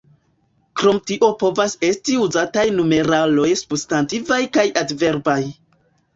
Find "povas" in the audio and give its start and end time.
1.43-1.75